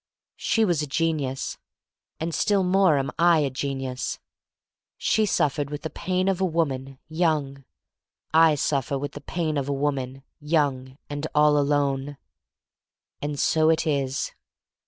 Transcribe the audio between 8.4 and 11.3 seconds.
suffer with the pain of a woman, young and